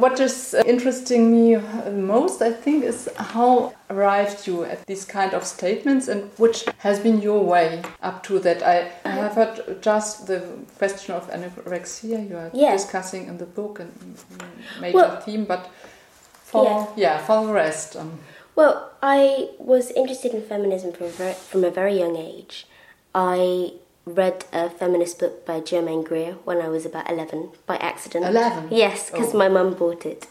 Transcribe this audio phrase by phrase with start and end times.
[0.00, 1.56] what is uh, interesting me
[1.90, 6.98] most, I think, is how arrived you at these kind of statements and which has
[6.98, 8.62] been your way up to that.
[8.62, 10.42] I, I have heard just the
[10.78, 12.72] question of anorexia you are yeah.
[12.72, 13.92] discussing in the book and
[14.80, 15.70] major well, theme, but
[16.44, 17.96] for yeah, yeah for the rest.
[17.96, 18.18] Um.
[18.56, 22.66] Well, I was interested in feminism from a very, from a very young age.
[23.14, 23.72] I
[24.16, 28.26] read a feminist book by Germaine Greer when I was about 11 by accident.
[28.26, 28.68] 11?
[28.70, 29.38] Yes, because oh.
[29.38, 30.26] my mum bought it.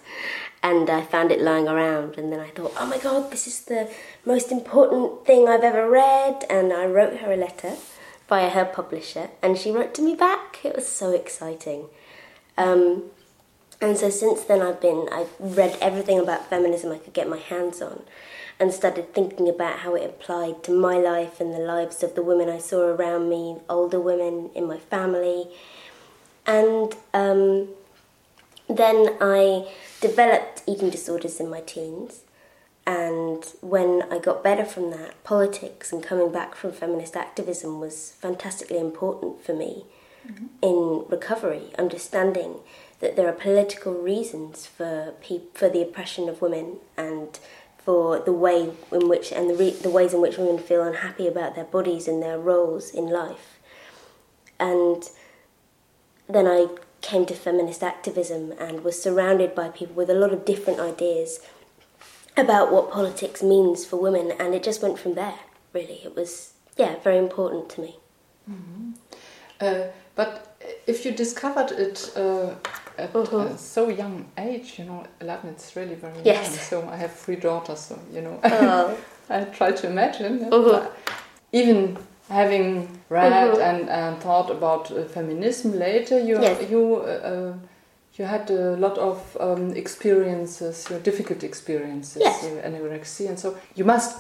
[0.62, 3.62] And I found it lying around, and then I thought, oh my god, this is
[3.62, 3.90] the
[4.26, 6.44] most important thing I've ever read.
[6.49, 7.76] And I wrote her a letter
[8.27, 10.59] via her publisher, and she wrote to me back.
[10.63, 11.85] It was so exciting.
[12.57, 13.04] Um,
[13.82, 17.38] and so since then, I've been, I've read everything about feminism I could get my
[17.38, 18.04] hands on
[18.59, 22.22] and started thinking about how it applied to my life and the lives of the
[22.22, 25.48] women I saw around me, older women in my family.
[26.45, 27.70] And um,
[28.68, 29.68] then I
[30.02, 32.22] developed eating disorders in my teens.
[32.85, 38.13] And when I got better from that, politics and coming back from feminist activism was
[38.20, 39.85] fantastically important for me
[40.27, 40.48] mm-hmm.
[40.62, 42.55] in recovery, understanding
[42.99, 47.40] that there are political reasons for pe- for the oppression of women and
[47.84, 51.27] for the way in which and the, re- the ways in which women feel unhappy
[51.27, 53.58] about their bodies and their roles in life.
[54.60, 55.10] And
[56.27, 56.68] then I
[57.02, 61.40] came to feminist activism and was surrounded by people with a lot of different ideas
[62.36, 65.40] about what politics means for women, and it just went from there.
[65.74, 67.97] Really, it was yeah very important to me.
[68.50, 68.91] Mm-hmm.
[69.62, 72.56] Uh, but if you discovered it uh,
[73.00, 73.38] at uh-huh.
[73.38, 76.50] a so young age, you know, 11, it's really very yes.
[76.50, 76.58] young.
[76.58, 78.96] So I have three daughters, so, you know, uh.
[79.30, 80.52] I try to imagine.
[80.52, 80.90] Uh-huh.
[81.52, 81.97] Even
[82.30, 83.62] having read uh-huh.
[83.62, 86.70] and, and thought about uh, feminism later, you, yes.
[86.70, 87.53] you, uh,
[88.16, 92.44] you had a lot of um, experiences, your difficult experiences, yes.
[92.44, 94.18] anorexia, and so you must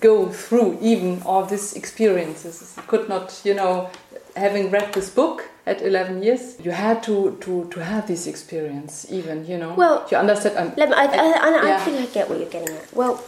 [0.00, 2.74] go through even all these experiences.
[2.76, 3.90] You could not, you know,
[4.36, 9.06] having read this book at 11 years you had to to to have this experience
[9.10, 11.76] even you know well you understand um, let me, I, I, I, yeah.
[11.76, 13.22] I think I get what you're getting at well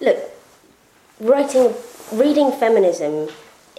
[0.00, 0.18] look
[1.20, 1.72] writing
[2.12, 3.28] reading feminism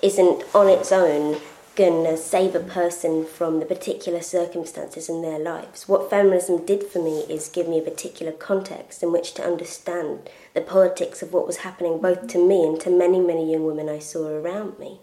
[0.02, 1.40] isn't on its own
[1.76, 5.88] gonna save a person from the particular circumstances in their lives.
[5.88, 10.30] What feminism did for me is give me a particular context in which to understand
[10.54, 13.90] the politics of what was happening both to me and to many, many young women
[13.90, 15.00] I saw around me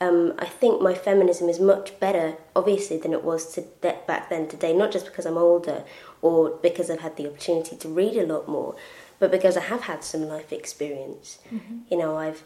[0.00, 4.48] um, I think my feminism is much better, obviously, than it was to back then
[4.48, 4.72] today.
[4.72, 5.84] Not just because I'm older
[6.22, 8.74] or because I've had the opportunity to read a lot more,
[9.18, 11.38] but because I have had some life experience.
[11.52, 11.80] Mm-hmm.
[11.90, 12.42] You know, I've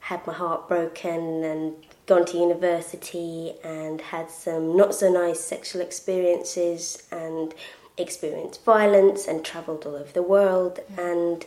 [0.00, 1.74] had my heart broken and
[2.06, 7.54] gone to university and had some not so nice sexual experiences and
[7.96, 10.80] experienced violence and travelled all over the world.
[10.94, 11.12] Mm.
[11.12, 11.46] And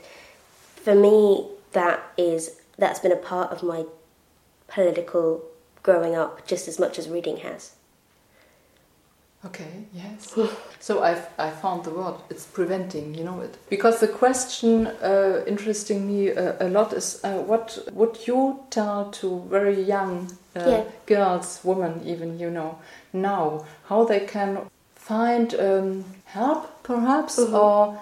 [0.76, 3.86] for me, that is that's been a part of my
[4.68, 5.44] political
[5.84, 7.77] growing up just as much as reading has.
[9.46, 10.36] Okay, yes.
[10.80, 12.16] so I've I found the word.
[12.30, 17.22] It's preventing, you know, it because the question uh, interesting me uh, a lot is
[17.24, 20.84] uh, what would you tell to very young uh, yeah.
[21.06, 22.80] girls, women, even you know,
[23.14, 24.58] now how they can
[24.96, 27.64] find um, help, perhaps, mm -hmm.
[27.64, 27.98] or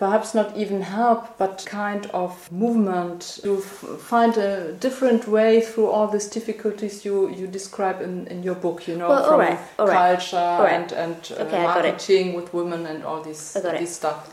[0.00, 6.08] perhaps not even help, but kind of movement to find a different way through all
[6.08, 9.58] these difficulties you, you describe in, in your book, you know, well, from all right,
[9.78, 10.16] all right.
[10.16, 10.72] culture all right.
[10.72, 14.32] and, and uh, okay, marketing with women and all this, this stuff.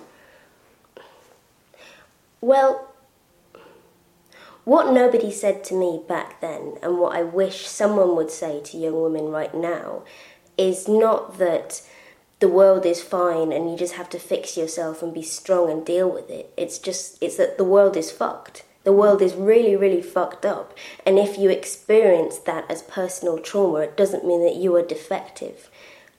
[2.39, 2.87] Well,
[4.63, 8.77] what nobody said to me back then, and what I wish someone would say to
[8.77, 10.03] young women right now,
[10.57, 11.81] is not that
[12.39, 15.85] the world is fine and you just have to fix yourself and be strong and
[15.85, 16.53] deal with it.
[16.55, 18.63] It's just, it's that the world is fucked.
[18.83, 20.73] The world is really, really fucked up.
[21.05, 25.69] And if you experience that as personal trauma, it doesn't mean that you are defective.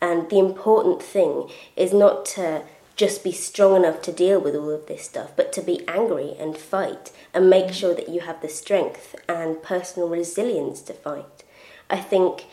[0.00, 2.62] And the important thing is not to
[2.96, 6.34] just be strong enough to deal with all of this stuff, but to be angry
[6.38, 11.44] and fight and make sure that you have the strength and personal resilience to fight.
[11.88, 12.46] I think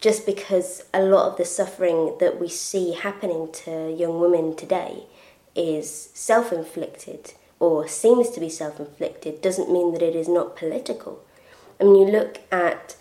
[0.00, 5.04] just because a lot of the suffering that we see happening to young women today
[5.56, 10.56] is self inflicted or seems to be self inflicted doesn't mean that it is not
[10.56, 11.24] political.
[11.80, 12.96] I mean, you look at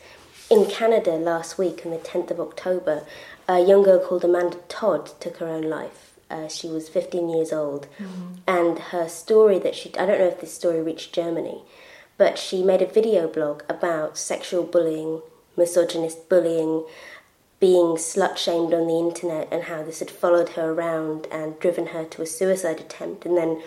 [0.49, 3.03] in Canada last week on the 10th of October,
[3.47, 6.15] a young girl called Amanda Todd took her own life.
[6.29, 8.35] Uh, she was 15 years old, mm-hmm.
[8.47, 11.61] and her story that she I don't know if this story reached Germany,
[12.17, 15.21] but she made a video blog about sexual bullying
[15.57, 16.85] misogynist bullying
[17.59, 21.87] being slut shamed on the internet and how this had followed her around and driven
[21.87, 23.25] her to a suicide attempt.
[23.25, 23.61] And then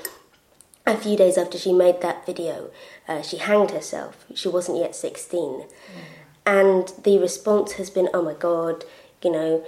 [0.87, 2.71] a few days after she made that video,
[3.09, 4.25] uh, she hanged herself.
[4.35, 5.41] She wasn't yet 16.
[5.41, 5.67] Mm.
[6.47, 8.85] And the response has been, oh my God,
[9.23, 9.65] you know,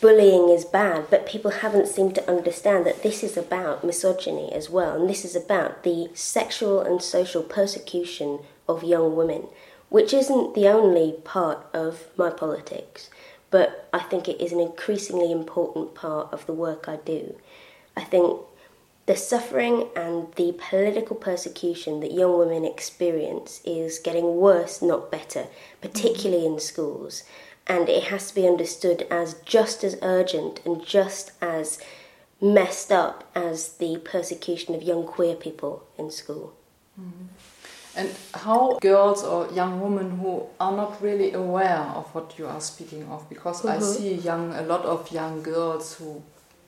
[0.00, 4.70] bullying is bad, but people haven't seemed to understand that this is about misogyny as
[4.70, 9.46] well, and this is about the sexual and social persecution of young women,
[9.90, 13.10] which isn't the only part of my politics,
[13.50, 17.36] but I think it is an increasingly important part of the work I do.
[17.96, 18.40] I think
[19.06, 25.48] the suffering and the political persecution that young women experience is getting worse, not better,
[25.82, 27.24] particularly in schools
[27.70, 31.78] and it has to be understood as just as urgent and just as
[32.40, 36.52] messed up as the persecution of young queer people in school.
[37.00, 37.28] Mm.
[37.96, 42.60] And how girls or young women who are not really aware of what you are
[42.60, 43.76] speaking of, because mm -hmm.
[43.76, 43.94] I mm-hmm.
[43.94, 46.22] see young a lot of young girls who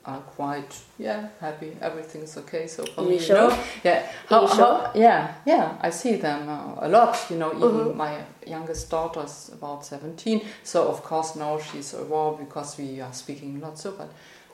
[0.05, 3.35] are quite yeah happy everything's okay so for me sure?
[3.35, 7.51] you know yeah how, how, yeah yeah i see them uh, a lot you know
[7.51, 7.95] even mm -hmm.
[7.95, 8.13] my
[8.45, 13.67] youngest daughter's about 17 so of course now she's aware because we are speaking a
[13.67, 14.07] lot so but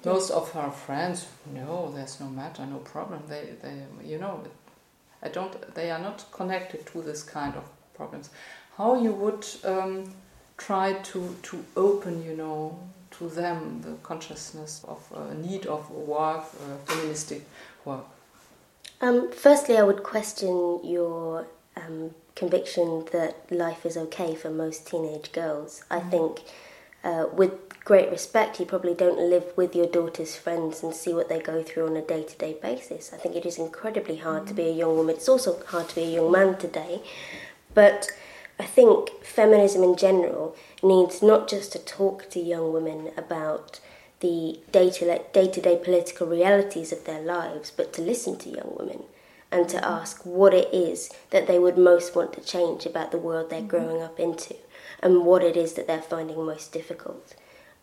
[0.06, 4.40] most of her friends no there's no matter no problem they they you know
[5.24, 7.64] i don't they are not connected to this kind of
[7.94, 8.30] problems
[8.78, 10.14] how you would um,
[10.58, 12.78] try to to open you know
[13.12, 17.44] to them the consciousness of a need of work, uh, feministic
[17.86, 18.06] work?
[19.02, 25.32] Um, firstly, I would question your um, conviction that life is okay for most teenage
[25.32, 25.84] girls.
[25.90, 26.12] I mm.
[26.12, 26.42] think,
[27.04, 31.30] uh, with great respect, you probably don't live with your daughter's friends and see what
[31.30, 33.12] they go through on a day to day basis.
[33.14, 35.16] I think it is incredibly hard to be a young woman.
[35.16, 37.02] It's also hard to be a young man today.
[37.74, 38.10] But
[38.60, 43.80] I think feminism in general needs not just to talk to young women about
[44.20, 49.04] the day to day political realities of their lives, but to listen to young women
[49.52, 53.18] and to ask what it is that they would most want to change about the
[53.18, 53.68] world they're mm-hmm.
[53.68, 54.56] growing up into
[55.02, 57.36] and what it is that they're finding most difficult.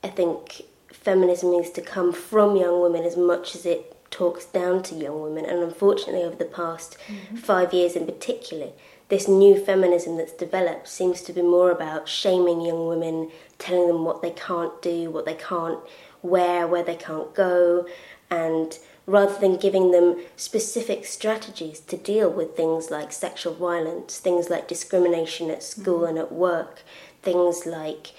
[0.02, 4.82] I think feminism needs to come from young women as much as it talks down
[4.82, 7.36] to young women, and unfortunately, over the past mm-hmm.
[7.36, 8.68] five years in particular,
[9.08, 14.04] this new feminism that's developed seems to be more about shaming young women, telling them
[14.04, 15.78] what they can't do, what they can't
[16.22, 17.86] wear, where they can't go,
[18.30, 24.50] and rather than giving them specific strategies to deal with things like sexual violence, things
[24.50, 26.08] like discrimination at school mm-hmm.
[26.08, 26.82] and at work,
[27.22, 28.12] things like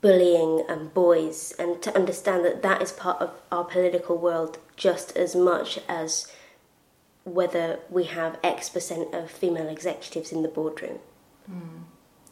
[0.00, 5.16] bullying and boys, and to understand that that is part of our political world just
[5.16, 6.32] as much as
[7.24, 10.98] whether we have X percent of female executives in the boardroom.
[11.50, 11.82] Mm.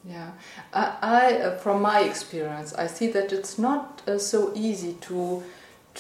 [0.08, 0.31] Yeah,
[0.73, 5.43] I, I from my experience, I see that it's not uh, so easy to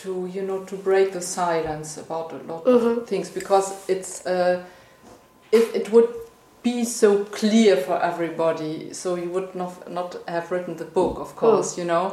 [0.02, 2.76] to you know to break the silence about a lot mm -hmm.
[2.76, 3.04] of mm-hmm.
[3.04, 4.56] things because it's uh,
[5.50, 6.08] if it would
[6.62, 11.34] be so clear for everybody, so you would not not have written the book, of
[11.34, 11.74] course.
[11.74, 11.78] Mm.
[11.78, 12.12] You know,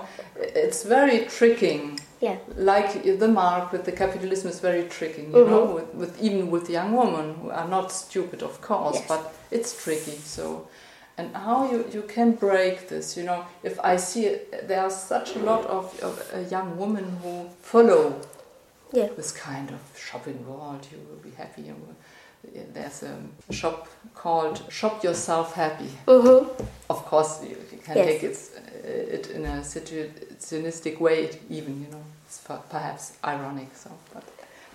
[0.55, 2.37] it's very tricking yeah.
[2.55, 5.49] Like the mark with the capitalism is very tricky, you mm -hmm.
[5.49, 9.07] know, with, with, even with young women who are not stupid, of course, yes.
[9.07, 9.21] but
[9.51, 10.17] it's tricky.
[10.35, 10.43] So,
[11.17, 14.89] and how you, you can break this, you know, if I see it, there are
[14.89, 18.19] such a lot of, of uh, young women who follow
[18.91, 19.07] yeah.
[19.15, 21.71] this kind of shopping world, you will be happy.
[22.73, 23.17] There's a
[23.51, 25.89] shop called Shop Yourself Happy.
[26.07, 26.47] Mm -hmm.
[26.87, 27.55] Of course, you,
[27.85, 28.05] can yes.
[28.05, 32.03] take it, uh, it in a situationistic way, even, you know
[32.69, 33.69] perhaps ironic.
[33.75, 34.23] So, but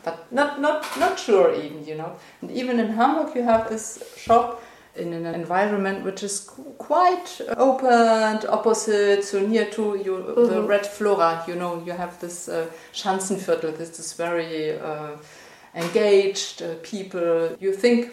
[0.05, 2.17] but not not not sure even you know.
[2.41, 4.63] And even in Hamburg, you have this shop
[4.99, 10.35] in an environment which is quite open, opposite, so near to you, mm -hmm.
[10.35, 10.67] the mm-hmm.
[10.69, 11.45] Red Flora.
[11.47, 12.55] You know, you have this uh,
[12.93, 13.73] Schanzenviertel.
[13.73, 15.11] This is very uh,
[15.75, 17.57] engaged uh, people.
[17.61, 18.13] You think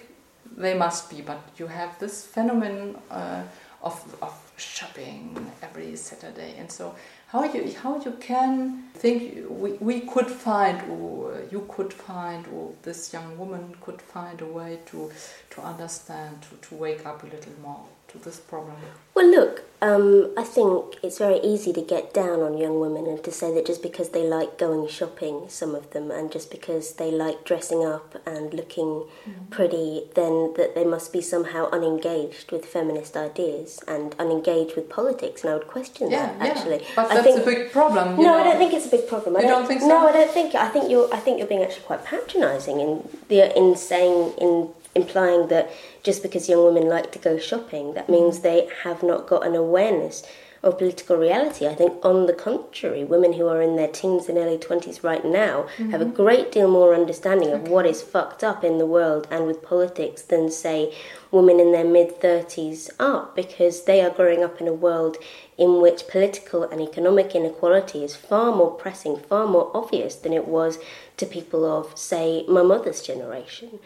[0.57, 3.41] they must be, but you have this phenomenon uh,
[3.81, 6.95] of of shopping every Saturday, and so
[7.27, 12.73] how you how you can think we, we could find or you could find or
[12.83, 15.11] this young woman could find a way to
[15.49, 18.75] to understand to, to wake up a little more to this problem
[19.13, 23.23] well look um, I think it's very easy to get down on young women and
[23.23, 26.93] to say that just because they like going shopping, some of them, and just because
[26.93, 29.49] they like dressing up and looking mm.
[29.51, 35.43] pretty, then that they must be somehow unengaged with feminist ideas and unengaged with politics.
[35.43, 36.81] And I would question yeah, that actually.
[36.81, 36.95] Yeah.
[36.95, 38.15] But I that's think, a big problem.
[38.15, 38.37] no, know.
[38.39, 39.35] I don't think it's a big problem.
[39.35, 39.87] I you don't, don't think so?
[39.87, 40.55] No, I don't think.
[40.55, 41.13] I think you're.
[41.13, 45.69] I think you're being actually quite patronising in the in saying in implying that
[46.03, 49.55] just because young women like to go shopping, that means they have not got an
[49.55, 50.23] awareness
[50.65, 51.67] of political reality.
[51.67, 55.23] I think, on the contrary, women who are in their teens and early 20s right
[55.23, 55.91] now mm-hmm.
[55.91, 57.71] have a great deal more understanding of okay.
[57.71, 60.93] what is fucked up in the world and with politics than, say,
[61.31, 65.17] women in their mid 30s are, because they are growing up in a world
[65.57, 70.47] in which political and economic inequality is far more pressing, far more obvious than it
[70.47, 70.79] was
[71.17, 73.79] to people of, say, my mother's generation.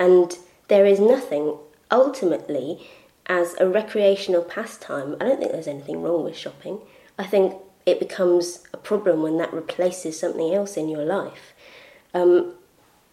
[0.00, 0.36] And
[0.68, 1.56] there is nothing
[1.90, 2.86] ultimately
[3.26, 6.80] as a recreational pastime, I don't think there's anything wrong with shopping.
[7.18, 7.54] I think
[7.86, 11.54] it becomes a problem when that replaces something else in your life.
[12.12, 12.54] Um,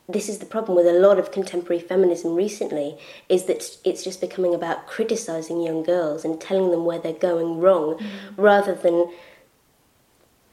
[0.10, 2.98] this is the problem with a lot of contemporary feminism recently
[3.30, 7.60] is that it's just becoming about criticizing young girls and telling them where they're going
[7.60, 8.10] wrong mm.
[8.36, 9.10] rather than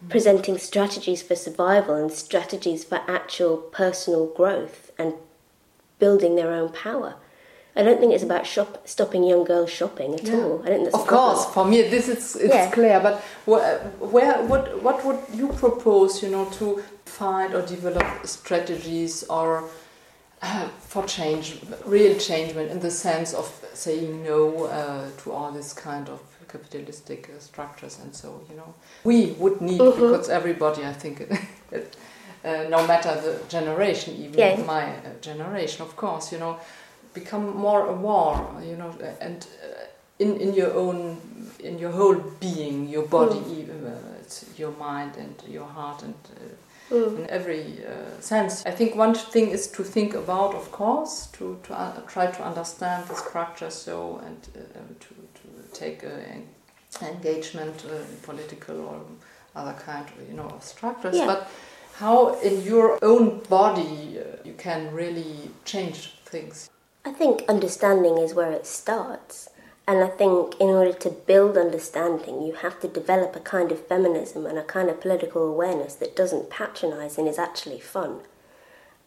[0.08, 5.14] presenting strategies for survival and strategies for actual personal growth and
[5.98, 7.14] building their own power.
[7.76, 10.34] I don't think it's about shop, stopping young girls shopping at yeah.
[10.34, 10.62] all.
[10.64, 12.70] I don't think of course, for me, this is it's yeah.
[12.70, 12.98] clear.
[12.98, 16.20] But where, where, what, what would you propose?
[16.22, 19.68] You know, to find or develop strategies or
[20.42, 25.72] uh, for change, real change, in the sense of saying no uh, to all this
[25.72, 28.74] kind of capitalistic uh, structures and so you know
[29.04, 30.00] we would need mm -hmm.
[30.00, 31.16] because everybody I think
[32.44, 34.56] uh, no matter the generation even yeah.
[34.66, 36.58] my uh, generation of course you know
[37.14, 39.84] become more aware, you know, and uh,
[40.18, 41.18] in in your own,
[41.60, 43.86] in your whole being, your body, mm.
[43.86, 47.18] uh, your mind, and your heart, and uh, mm.
[47.18, 48.66] in every uh, sense.
[48.66, 52.42] I think one thing is to think about, of course, to to uh, try to
[52.42, 56.42] understand the structure, so and uh, to to take an
[57.02, 57.84] engagement,
[58.22, 59.00] political or
[59.54, 61.26] other kind, you know, of structures, yeah.
[61.26, 61.50] but
[61.98, 66.70] how in your own body uh, you can really change things.
[67.04, 69.48] I think understanding is where it starts.
[69.88, 73.86] And I think in order to build understanding, you have to develop a kind of
[73.86, 78.20] feminism and a kind of political awareness that doesn't patronize and is actually fun.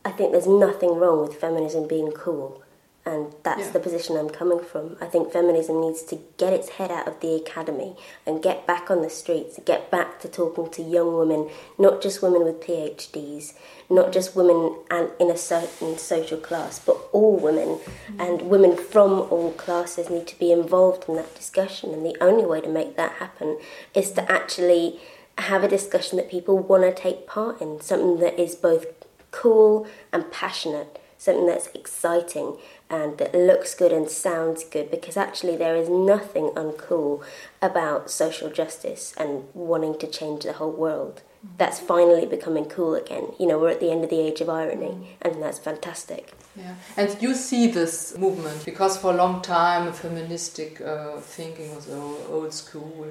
[0.04, 2.64] I think there's nothing wrong with feminism being cool
[3.04, 3.72] and that's yeah.
[3.72, 4.96] the position I'm coming from.
[5.02, 7.96] I think feminism needs to get its head out of the academy
[8.28, 12.22] and get back on the streets, get back to talking to young women, not just
[12.22, 13.54] women with PhDs,
[13.90, 14.76] not just women
[15.20, 17.80] in a certain social class, but all women.
[17.80, 18.22] Mm-hmm.
[18.22, 21.94] And women from all classes need to be involved in that discussion.
[21.94, 23.58] And the only way to make that happen
[23.96, 25.00] is to actually
[25.40, 28.86] have a discussion that people want to take part in, something that is both
[29.32, 32.58] cool and passionate something that's exciting
[32.90, 37.24] and that looks good and sounds good because actually there is nothing uncool
[37.62, 41.22] about social justice and wanting to change the whole world.
[41.58, 43.34] That's finally becoming cool again.
[43.40, 46.34] You know, we're at the end of the age of irony, and that's fantastic.
[46.56, 51.90] Yeah, and you see this movement because for a long time feministic uh, thinking was
[51.90, 53.08] old, old school,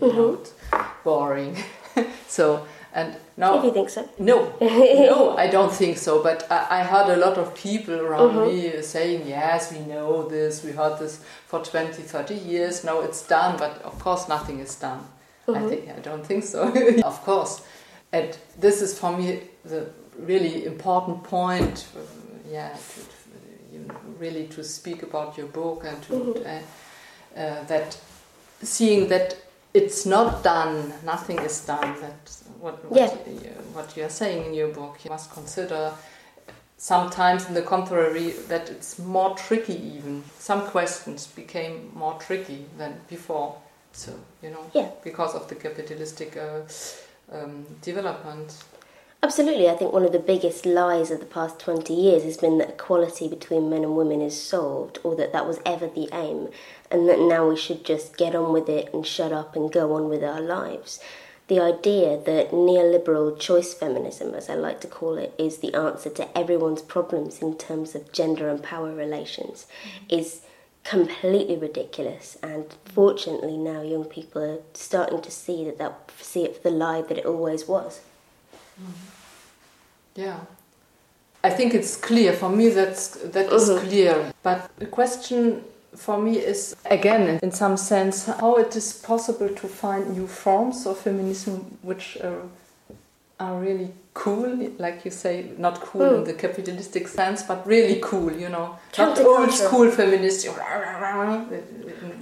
[0.00, 1.04] you know, mm-hmm.
[1.04, 1.56] boring.
[2.26, 6.22] so and now, if you think so, no, no, I don't think so.
[6.22, 8.76] But I, I heard a lot of people around mm-hmm.
[8.76, 10.64] me saying, "Yes, we know this.
[10.64, 12.82] We heard this for 20, 30 years.
[12.82, 15.06] Now it's done." But of course, nothing is done.
[15.46, 15.64] Mm-hmm.
[15.64, 16.62] I think I don't think so.
[17.04, 17.62] of course,
[18.12, 21.86] and this is for me the really important point.
[22.50, 23.00] Yeah, to,
[23.72, 26.44] you know, really to speak about your book and to mm-hmm.
[26.44, 27.96] uh, uh, that
[28.62, 29.36] seeing that
[29.74, 32.00] it's not done, nothing is done.
[32.00, 33.12] That what what, yeah.
[33.26, 34.98] you, what you are saying in your book.
[35.04, 35.92] You must consider
[36.76, 39.80] sometimes, in the contrary, that it's more tricky.
[39.96, 43.56] Even some questions became more tricky than before.
[43.92, 44.12] So
[44.42, 44.90] you know, yeah.
[45.02, 46.60] because of the capitalistic uh,
[47.32, 48.64] um, development.
[49.22, 49.68] Absolutely.
[49.68, 52.70] I think one of the biggest lies of the past 20 years has been that
[52.70, 56.48] equality between men and women is solved, or that that was ever the aim,
[56.90, 59.94] and that now we should just get on with it and shut up and go
[59.94, 61.00] on with our lives.
[61.50, 66.08] The idea that neoliberal choice feminism, as I like to call it, is the answer
[66.08, 69.66] to everyone's problems in terms of gender and power relations
[70.08, 70.42] is
[70.84, 76.56] completely ridiculous and fortunately now young people are starting to see that that see it
[76.56, 78.00] for the lie that it always was
[78.80, 80.22] Mm-hmm.
[80.22, 80.40] Yeah.
[81.42, 82.68] I think it's clear for me.
[82.68, 83.86] That's that is mm -hmm.
[83.86, 84.32] clear.
[84.42, 89.68] But the question for me is again, in some sense, how it is possible to
[89.68, 92.34] find new forms of feminism which uh,
[93.38, 96.18] are really cool, like you say, not cool mm.
[96.18, 100.46] in the capitalistic sense, but really cool, you know, not old school feminists.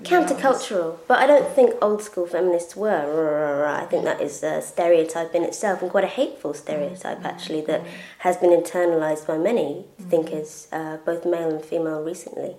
[0.02, 3.66] Countercultural, but I don't think old school feminists were.
[3.66, 7.82] I think that is a stereotype in itself, and quite a hateful stereotype actually that
[8.18, 12.56] has been internalized by many thinkers, uh, both male and female, recently.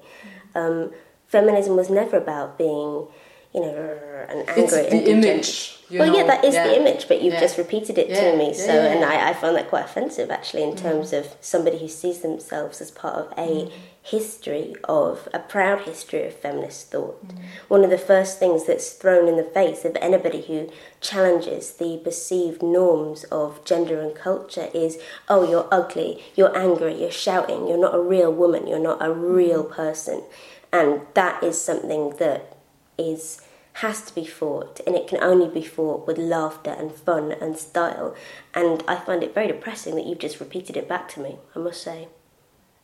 [0.56, 0.92] Um,
[1.28, 3.08] feminism was never about being
[3.54, 4.64] you know, and angry.
[4.64, 5.80] It's the and image.
[5.92, 6.68] well, know, yeah, that is yeah.
[6.68, 7.40] the image, but you've Yeah.
[7.40, 8.54] just repeated it Yeah, to me.
[8.54, 9.04] So, and.
[9.04, 12.92] I, I found that quite offensive actually, in terms of somebody who sees themselves as
[12.92, 13.72] part of a Mm.
[14.04, 17.28] history of a proud history of feminist thought.
[17.28, 17.36] Mm.
[17.70, 20.70] One of the first things that's thrown in the face of anybody who
[21.02, 27.12] challenges the perceived norms of gender and culture is, oh, you're ugly, you're angry, you're
[27.12, 29.72] shouting, you're not a real woman, you're not a real Mm.
[29.72, 30.24] person,
[30.72, 32.54] and that is something that
[33.00, 33.42] is
[33.74, 37.58] has to be fought and it can only be fought with laughter and fun and
[37.58, 38.16] style
[38.54, 41.60] and i find it very depressing that you've just repeated it back to me i
[41.60, 42.08] must say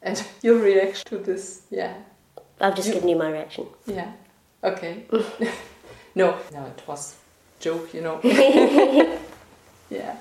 [0.02, 1.96] And your reaction to this, yeah,
[2.62, 4.12] i've just You- given you my reaction yeah,
[4.64, 5.04] okay.
[6.16, 7.16] no, no, it was
[7.60, 8.20] joke, you know.
[9.90, 10.16] yeah.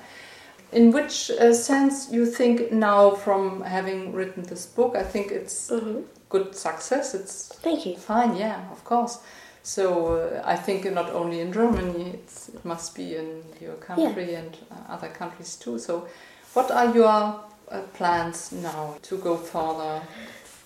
[0.71, 5.69] In which uh, sense you think now, from having written this book, I think it's
[5.69, 6.01] mm-hmm.
[6.29, 7.13] good success.
[7.13, 9.19] It's thank you fine, yeah, of course.
[9.65, 14.35] So uh, I think not only in Germany, it's, it must be in your country
[14.35, 15.79] and uh, other countries too.
[15.79, 16.07] So,
[16.53, 17.39] what are your
[17.71, 20.03] uh, plans now to go further?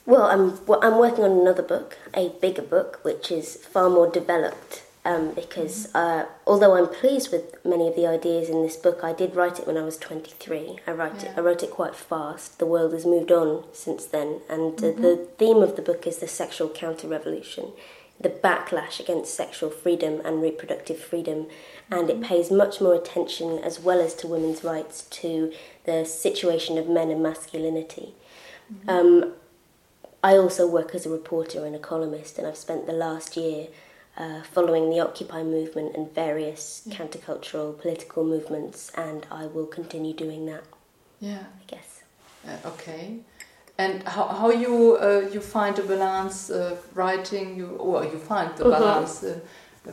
[0.06, 4.10] well i'm well, i'm working on another book a bigger book which is far more
[4.10, 9.00] developed um, because uh, although I'm pleased with many of the ideas in this book,
[9.02, 10.80] I did write it when I was 23.
[10.86, 11.32] I write it.
[11.38, 12.60] I wrote it quite fast.
[12.60, 16.18] The world has moved on since then, and uh, the theme of the book is
[16.18, 17.72] the sexual counter-revolution,
[18.20, 21.48] the backlash against sexual freedom and reproductive freedom,
[21.90, 25.54] and it pays much more attention, as well as to women's rights, to
[25.86, 28.14] the situation of men and masculinity.
[28.88, 29.34] Um,
[30.24, 33.68] I also work as a reporter and a columnist, and I've spent the last year
[34.18, 40.46] uh, following the Occupy movement and various countercultural political movements, and I will continue doing
[40.48, 40.64] that,
[41.22, 41.40] Yeah.
[41.62, 42.04] I guess.
[42.46, 43.20] Uh, okay.
[43.84, 48.50] And how, how you uh, you find a balance uh, writing you or you find
[48.58, 48.72] the Mhm.
[48.80, 49.40] balance uh,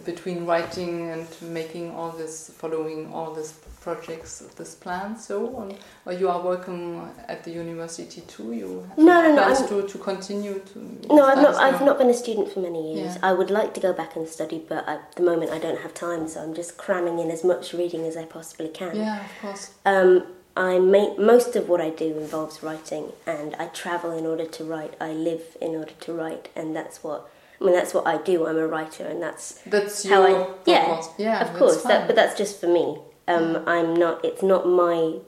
[0.04, 1.26] between writing and
[1.60, 3.52] making all this following all these
[3.86, 5.68] projects this plan so on
[6.06, 6.80] or you are working
[7.28, 10.78] at the university too you No, no, no, I'm- to, to continue to
[11.18, 11.54] No, I've not.
[11.66, 13.12] I've not been a student for many years.
[13.14, 13.28] Yeah.
[13.30, 15.94] I would like to go back and study, but at the moment I don't have
[15.94, 18.92] time, so I'm just cramming in as much reading as I possibly can.
[18.96, 20.10] yeah of course Um,
[20.56, 24.64] I make most of what I do involves writing, and I travel in order to
[24.64, 24.94] write.
[25.00, 27.28] I live in order to write, and that's what
[27.60, 27.74] I mean.
[27.74, 28.46] That's what I do.
[28.46, 31.82] I'm a writer, and that's that's how your I yeah, yeah of course.
[31.82, 32.98] That, but that's just for me.
[33.28, 34.24] Um, I'm not.
[34.24, 35.18] It's not my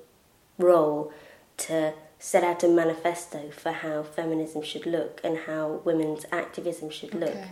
[0.57, 1.13] role
[1.59, 7.15] to set out a manifesto for how feminism should look and how women's activism should
[7.15, 7.31] look.
[7.31, 7.49] Okay.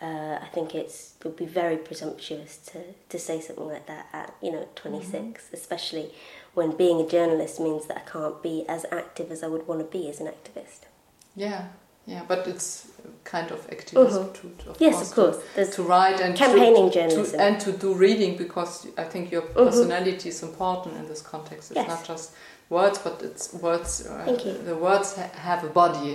[0.00, 4.06] Uh, I think it's it would be very presumptuous to, to say something like that
[4.12, 6.10] at you know 26, especially
[6.56, 9.80] when being a journalist means that I can't be as active as I would want
[9.84, 10.80] to be as an activist.
[11.44, 11.62] yeah
[12.12, 12.68] yeah but it's
[13.24, 14.34] kind of activism Mhm.
[14.38, 15.36] too to, of Yes, course, of course.
[15.38, 17.38] to, There's to write and campaigning to, journalism.
[17.38, 21.64] to, and to do reading because I think your personality is important in this context.
[21.72, 21.88] It's Yes.
[21.94, 22.26] not just
[22.76, 23.90] words, but it's words.
[24.06, 24.54] Uh, Thank you.
[24.70, 26.12] The words ha- have a body,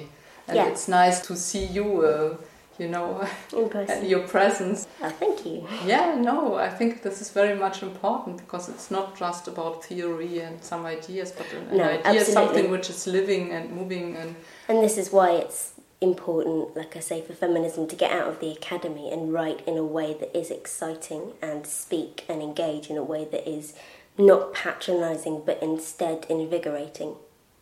[0.47, 0.69] and Yeah.
[0.71, 1.85] it's nice to see you.
[2.09, 2.37] Uh,
[2.79, 4.87] you know, and your presence.
[5.01, 5.67] Oh, thank you.
[5.85, 10.39] Yeah, no, I think this is very much important because it's not just about theory
[10.39, 14.15] and some ideas, but an, an No, idea is something which is living and moving
[14.15, 14.35] and
[14.67, 18.39] And this is why it's important, like I say, for feminism to get out of
[18.39, 22.97] the academy and write in a way that is exciting and speak and engage in
[22.97, 23.75] a way that is
[24.17, 27.15] not patronising but instead invigorating.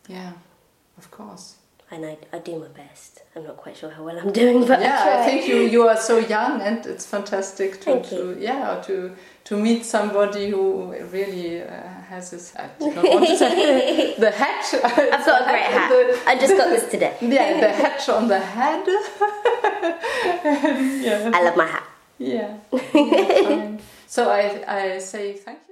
[0.08, 0.32] yeah,
[0.96, 1.56] of course.
[1.92, 3.22] And I, I do my best.
[3.34, 5.88] I'm not quite sure how well I'm doing, but yeah, I, I think you you
[5.88, 11.62] are so young, and it's fantastic to, to yeah to to meet somebody who really
[11.62, 11.66] uh,
[12.08, 12.54] has this.
[12.56, 14.64] I do not want to say the hat.
[14.84, 15.90] I've got a great hat.
[16.26, 17.16] I just got this today.
[17.20, 18.86] yeah, the hat on the head.
[21.02, 21.86] yeah, I love my hat.
[22.18, 22.56] yeah.
[22.94, 23.78] yeah.
[24.06, 25.69] So I I say thank you.